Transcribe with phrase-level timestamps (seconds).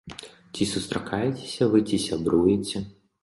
[0.55, 2.85] Ці сустракаецеся вы, ці сябруеце?